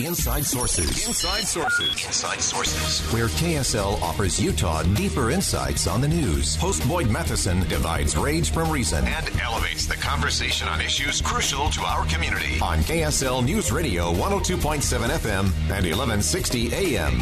[0.00, 1.08] Inside Sources.
[1.08, 2.06] Inside Sources.
[2.06, 3.12] Inside Sources.
[3.12, 6.54] Where KSL offers Utah deeper insights on the news.
[6.54, 11.80] Host Boyd Matheson divides rage from reason and elevates the conversation on issues crucial to
[11.80, 12.60] our community.
[12.62, 17.20] On KSL News Radio 102.7 FM and 1160 AM.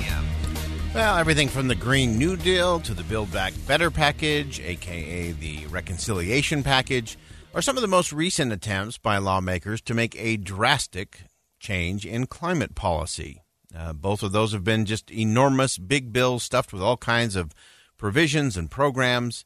[0.94, 5.66] Well, everything from the Green New Deal to the Build Back Better package, aka the
[5.68, 7.16] Reconciliation package,
[7.54, 11.20] are some of the most recent attempts by lawmakers to make a drastic
[11.66, 13.42] change in climate policy.
[13.76, 17.52] Uh, both of those have been just enormous big bills stuffed with all kinds of
[17.96, 19.44] provisions and programs.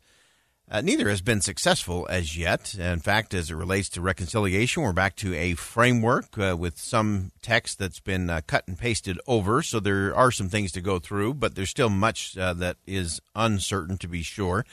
[0.71, 2.75] Uh, neither has been successful as yet.
[2.75, 7.33] In fact, as it relates to reconciliation, we're back to a framework uh, with some
[7.43, 9.63] text that's been uh, cut and pasted over.
[9.63, 13.21] So there are some things to go through, but there's still much uh, that is
[13.35, 14.65] uncertain to be sure.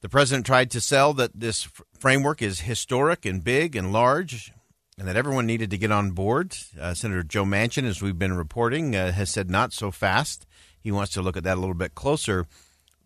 [0.00, 4.52] The president tried to sell that this f- framework is historic and big and large,
[4.98, 6.56] and that everyone needed to get on board.
[6.78, 10.46] Uh, Senator Joe Manchin, as we've been reporting, uh, has said not so fast.
[10.80, 12.46] He wants to look at that a little bit closer.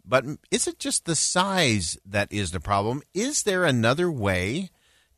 [0.04, 3.02] But is it just the size that is the problem?
[3.12, 4.70] Is there another way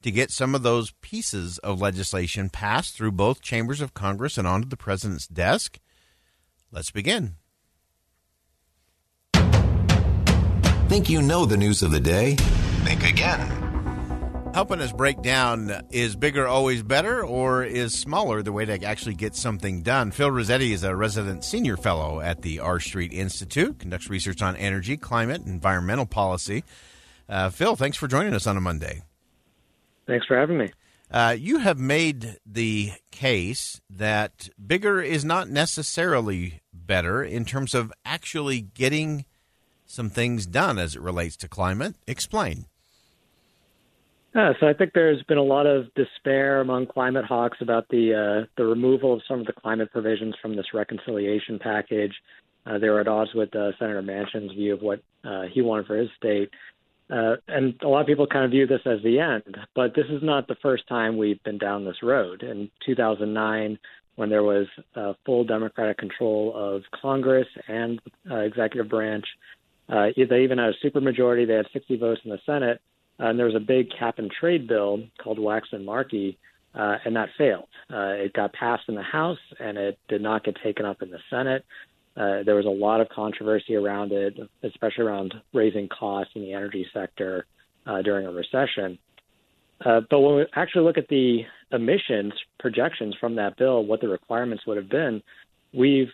[0.02, 4.46] to get some of those pieces of legislation passed through both chambers of Congress and
[4.46, 5.78] onto the president's desk?
[6.70, 7.34] Let's begin.
[10.88, 12.36] Think you know the news of the day?
[12.84, 13.67] Think again.
[14.58, 19.14] Helping us break down is bigger always better, or is smaller the way to actually
[19.14, 20.10] get something done?
[20.10, 24.56] Phil Rossetti is a resident senior fellow at the R Street Institute, conducts research on
[24.56, 26.64] energy, climate, environmental policy.
[27.28, 29.02] Uh, Phil, thanks for joining us on a Monday.
[30.08, 30.70] Thanks for having me.
[31.08, 37.92] Uh, you have made the case that bigger is not necessarily better in terms of
[38.04, 39.24] actually getting
[39.86, 41.94] some things done as it relates to climate.
[42.08, 42.66] Explain.
[44.34, 48.14] Yeah, so I think there's been a lot of despair among climate hawks about the
[48.14, 52.12] uh, the removal of some of the climate provisions from this reconciliation package.
[52.66, 55.86] Uh, they were at odds with uh, Senator Manchin's view of what uh, he wanted
[55.86, 56.50] for his state.
[57.10, 60.04] Uh, and a lot of people kind of view this as the end, but this
[60.10, 62.42] is not the first time we've been down this road.
[62.42, 63.78] In 2009,
[64.16, 67.98] when there was uh, full Democratic control of Congress and
[68.30, 69.24] uh, executive branch,
[69.88, 71.46] uh, they even had a supermajority.
[71.46, 72.82] They had 60 votes in the Senate,
[73.18, 76.38] and there was a big cap and trade bill called Waxman-Markey,
[76.74, 77.68] uh, and that failed.
[77.92, 81.10] Uh, it got passed in the House, and it did not get taken up in
[81.10, 81.64] the Senate.
[82.16, 86.52] Uh, there was a lot of controversy around it, especially around raising costs in the
[86.52, 87.46] energy sector
[87.86, 88.98] uh, during a recession.
[89.84, 94.08] Uh, but when we actually look at the emissions projections from that bill, what the
[94.08, 95.22] requirements would have been,
[95.72, 96.10] we've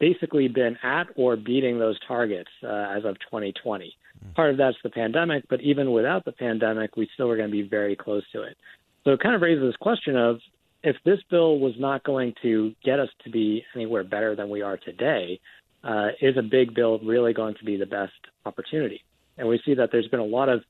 [0.00, 3.94] basically been at or beating those targets uh, as of 2020.
[4.34, 7.52] Part of that's the pandemic, but even without the pandemic, we still are going to
[7.52, 8.56] be very close to it.
[9.04, 10.40] So it kind of raises this question of
[10.82, 14.62] if this bill was not going to get us to be anywhere better than we
[14.62, 15.40] are today,
[15.84, 18.12] uh, is a big bill really going to be the best
[18.44, 19.02] opportunity?
[19.36, 20.62] And we see that there's been a lot of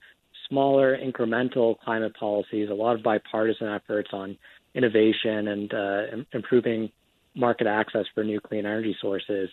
[0.48, 4.36] smaller incremental climate policies, a lot of bipartisan efforts on
[4.75, 6.91] innovation and uh, improving
[7.34, 9.50] market access for new clean energy sources.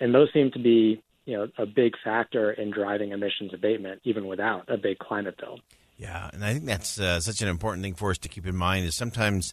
[0.00, 4.26] And those seem to be, you know, a big factor in driving emissions abatement, even
[4.26, 5.60] without a big climate bill.
[5.98, 8.56] Yeah, and I think that's uh, such an important thing for us to keep in
[8.56, 9.52] mind is sometimes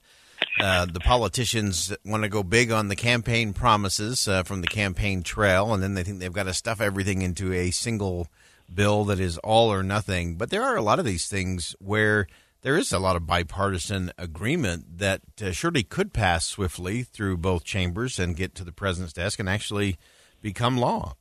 [0.61, 5.21] uh, the politicians want to go big on the campaign promises uh, from the campaign
[5.21, 8.29] trail, and then they think they've got to stuff everything into a single
[8.73, 10.35] bill that is all or nothing.
[10.37, 12.25] But there are a lot of these things where
[12.61, 17.65] there is a lot of bipartisan agreement that uh, surely could pass swiftly through both
[17.65, 19.97] chambers and get to the president's desk and actually
[20.41, 21.17] become law.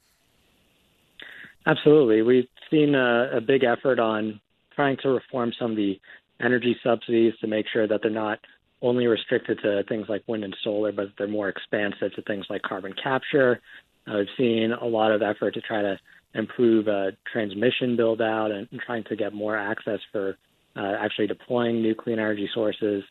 [1.67, 2.23] Absolutely.
[2.23, 4.41] We've seen a, a big effort on
[4.75, 5.99] trying to reform some of the
[6.41, 8.39] energy subsidies to make sure that they're not
[8.83, 12.63] only restricted to things like wind and solar, but they're more expansive to things like
[12.63, 13.61] carbon capture.
[14.07, 15.99] Uh, we've seen a lot of effort to try to
[16.35, 20.37] improve uh, transmission build out and, and, trying to get more access for
[20.77, 23.05] uh, actually deploying new clean energy sources.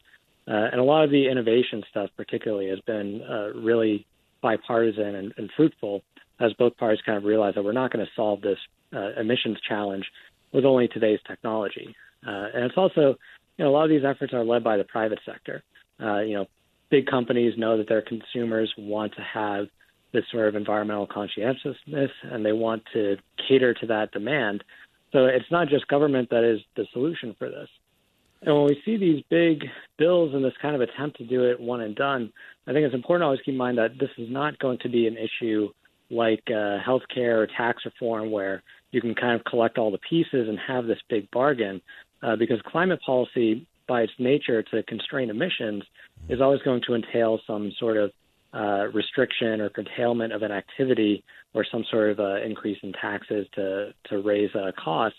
[0.47, 4.05] Uh, and a lot of the innovation stuff, particularly, has been uh, really
[4.41, 6.03] bipartisan and, and, fruitful
[6.39, 8.57] as both parties kind of realize that we're not going to solve this
[8.93, 10.05] uh, emissions challenge
[10.51, 11.95] with only today's technology.
[12.23, 13.17] and it's also
[13.57, 15.63] you know, a lot of these efforts are led by the private sector.
[16.01, 16.45] Uh, you know,
[16.89, 19.67] big companies know that their consumers want to have
[20.11, 24.63] this sort of environmental conscientiousness, and they want to cater to that demand.
[25.11, 27.67] So it's not just government that is the solution for this.
[28.41, 29.63] And when we see these big
[29.97, 32.31] bills and this kind of attempt to do it one and done,
[32.67, 34.89] I think it's important to always keep in mind that this is not going to
[34.89, 35.69] be an issue
[36.13, 40.47] like uh, healthcare or tax reform, where you can kind of collect all the pieces
[40.47, 41.81] and have this big bargain
[42.21, 45.83] uh, because climate policy, by its nature to constrain emissions,
[46.29, 48.11] is always going to entail some sort of
[48.53, 51.23] uh, restriction or curtailment of an activity
[51.53, 55.17] or some sort of uh, increase in taxes to to raise uh, costs.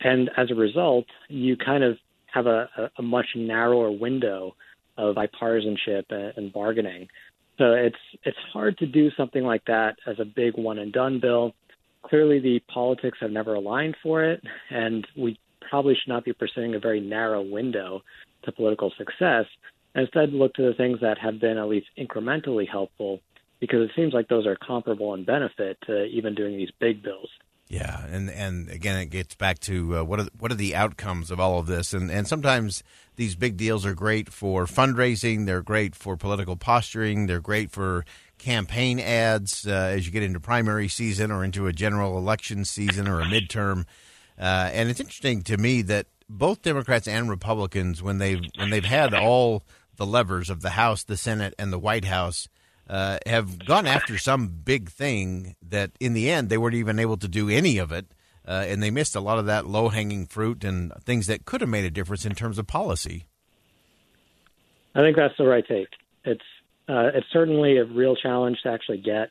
[0.00, 1.96] And as a result, you kind of
[2.32, 4.56] have a, a much narrower window
[4.96, 7.08] of bipartisanship and, and bargaining.
[7.58, 11.20] So it's it's hard to do something like that as a big one and done
[11.20, 11.54] bill.
[12.02, 15.38] Clearly, the politics have never aligned for it, and we
[15.68, 18.02] probably should not be pursuing a very narrow window
[18.44, 19.44] to political success.
[19.94, 23.20] Instead, look to the things that have been at least incrementally helpful,
[23.60, 27.28] because it seems like those are comparable in benefit to even doing these big bills.
[27.72, 31.30] Yeah, and and again, it gets back to uh, what are what are the outcomes
[31.30, 32.82] of all of this, and and sometimes
[33.16, 38.04] these big deals are great for fundraising, they're great for political posturing, they're great for
[38.36, 43.08] campaign ads uh, as you get into primary season or into a general election season
[43.08, 43.86] or a midterm.
[44.38, 48.84] Uh, and it's interesting to me that both Democrats and Republicans, when they've when they've
[48.84, 49.62] had all
[49.96, 52.48] the levers of the House, the Senate, and the White House,
[52.88, 57.16] uh, have gone after some big thing that in the end they weren't even able
[57.16, 58.06] to do any of it,
[58.46, 61.60] uh, and they missed a lot of that low hanging fruit and things that could
[61.60, 63.26] have made a difference in terms of policy.
[64.94, 65.88] I think that's the right take.
[66.24, 66.42] It's
[66.88, 69.30] uh, it's certainly a real challenge to actually get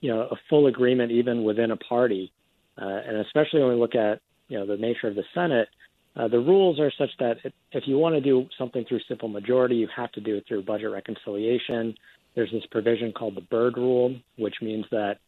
[0.00, 2.32] you know a full agreement even within a party
[2.80, 5.68] uh, and especially when we look at you know the nature of the Senate,
[6.16, 7.38] uh, the rules are such that
[7.72, 10.62] if you want to do something through simple majority, you have to do it through
[10.62, 11.94] budget reconciliation.
[12.34, 15.18] There's this provision called the Byrd Rule, which means that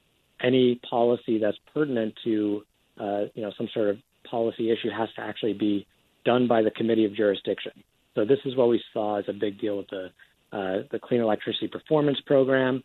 [0.40, 2.62] any policy that's pertinent to
[3.00, 3.98] uh, you know some sort of
[4.28, 5.86] policy issue has to actually be
[6.24, 7.72] done by the committee of jurisdiction.
[8.14, 10.10] So this is what we saw as a big deal with the
[10.52, 12.82] uh, the Clean Electricity Performance Program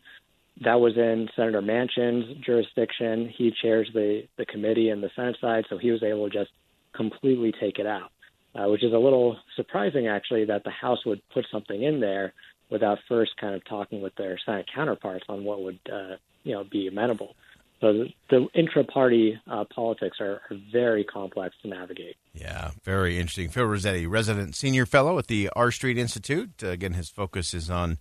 [0.64, 3.32] that was in Senator Manchin's jurisdiction.
[3.36, 6.52] He chairs the the committee in the Senate side, so he was able to just
[6.96, 8.12] completely take it out,
[8.56, 12.34] uh, which is a little surprising actually that the House would put something in there
[12.70, 16.64] without first kind of talking with their Senate counterparts on what would uh, you know
[16.64, 17.36] be amenable.
[17.82, 22.16] So the, the intra-party uh, politics are, are, very complex to navigate.
[22.32, 23.50] Yeah, very interesting.
[23.50, 26.52] Phil Rossetti, resident senior fellow at the R Street Institute.
[26.64, 27.98] Uh, again, his focus is on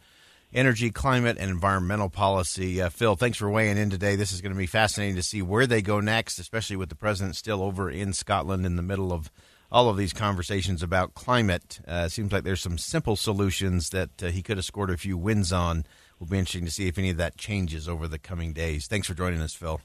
[0.53, 2.81] energy, climate, and environmental policy.
[2.81, 4.17] Uh, Phil, thanks for weighing in today.
[4.17, 6.95] This is going to be fascinating to see where they go next, especially with the
[6.95, 9.31] president still over in Scotland in the middle of
[9.73, 11.81] all of these conversations about climate.
[11.87, 14.97] Uh, it seems like there's some simple solutions that uh, he could have scored a
[14.97, 15.85] few wins on.
[16.19, 18.87] Will be interesting to see if any of that changes over the coming days.
[18.87, 19.81] Thanks for joining us, Phil.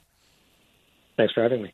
[1.16, 1.74] Thanks for having me.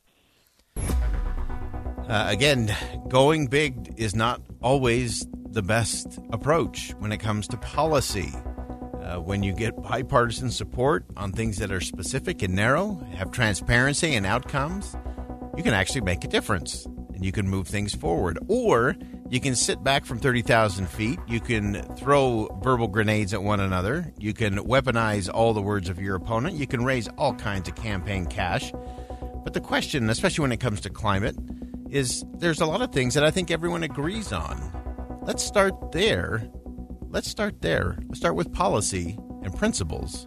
[2.07, 2.75] Uh, again,
[3.07, 8.31] going big is not always the best approach when it comes to policy.
[9.01, 14.13] Uh, when you get bipartisan support on things that are specific and narrow, have transparency
[14.13, 14.95] and outcomes,
[15.57, 18.37] you can actually make a difference and you can move things forward.
[18.47, 18.95] Or
[19.29, 21.19] you can sit back from 30,000 feet.
[21.27, 24.13] You can throw verbal grenades at one another.
[24.19, 26.57] You can weaponize all the words of your opponent.
[26.57, 28.71] You can raise all kinds of campaign cash.
[29.43, 31.35] But the question, especially when it comes to climate,
[31.89, 35.19] is there's a lot of things that I think everyone agrees on.
[35.23, 36.49] Let's start there
[37.13, 37.97] Let's start there.
[38.07, 40.25] Let's start with policy and principles,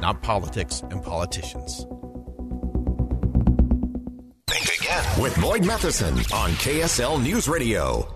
[0.00, 1.84] not politics and politicians.
[4.46, 8.08] Think again with Boyd Matheson on KSL News Radio.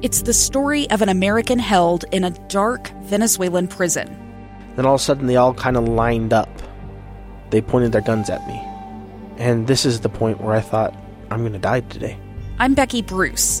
[0.00, 4.06] It's the story of an American held in a dark Venezuelan prison.
[4.76, 6.48] Then all of a sudden, they all kind of lined up.
[7.50, 8.62] They pointed their guns at me.
[9.38, 10.94] And this is the point where I thought,
[11.32, 12.16] I'm going to die today.
[12.60, 13.60] I'm Becky Bruce.